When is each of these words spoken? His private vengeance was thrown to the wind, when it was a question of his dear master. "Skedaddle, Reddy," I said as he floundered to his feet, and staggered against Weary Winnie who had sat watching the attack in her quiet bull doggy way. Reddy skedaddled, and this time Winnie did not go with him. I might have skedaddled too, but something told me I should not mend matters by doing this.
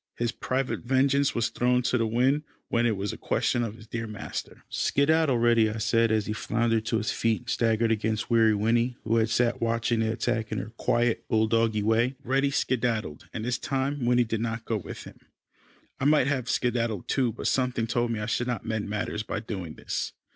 His 0.17 0.31
private 0.31 0.79
vengeance 0.79 1.35
was 1.35 1.49
thrown 1.49 1.83
to 1.83 1.95
the 1.95 2.07
wind, 2.07 2.41
when 2.69 2.87
it 2.87 2.97
was 2.97 3.13
a 3.13 3.17
question 3.19 3.61
of 3.61 3.75
his 3.75 3.85
dear 3.85 4.07
master. 4.07 4.63
"Skedaddle, 4.67 5.37
Reddy," 5.37 5.69
I 5.69 5.77
said 5.77 6.11
as 6.11 6.25
he 6.25 6.33
floundered 6.33 6.87
to 6.87 6.97
his 6.97 7.11
feet, 7.11 7.41
and 7.41 7.49
staggered 7.51 7.91
against 7.91 8.27
Weary 8.27 8.55
Winnie 8.55 8.97
who 9.03 9.17
had 9.17 9.29
sat 9.29 9.61
watching 9.61 9.99
the 9.99 10.11
attack 10.11 10.51
in 10.51 10.57
her 10.57 10.71
quiet 10.75 11.27
bull 11.27 11.45
doggy 11.45 11.83
way. 11.83 12.15
Reddy 12.23 12.49
skedaddled, 12.49 13.27
and 13.31 13.45
this 13.45 13.59
time 13.59 14.03
Winnie 14.03 14.23
did 14.23 14.41
not 14.41 14.65
go 14.65 14.77
with 14.77 15.03
him. 15.03 15.19
I 15.99 16.05
might 16.05 16.25
have 16.25 16.49
skedaddled 16.49 17.07
too, 17.07 17.31
but 17.31 17.45
something 17.45 17.85
told 17.85 18.09
me 18.09 18.19
I 18.21 18.25
should 18.25 18.47
not 18.47 18.65
mend 18.65 18.89
matters 18.89 19.21
by 19.21 19.39
doing 19.39 19.75
this. 19.75 20.13